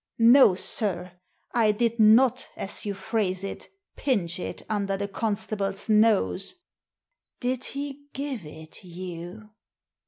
[0.17, 1.11] "No, sir;
[1.53, 6.55] I did not, as you phrase it, pinch it, under the constable's nose.""
[7.39, 9.51] Did he give it you